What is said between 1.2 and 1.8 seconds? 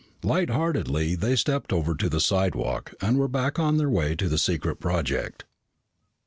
stepped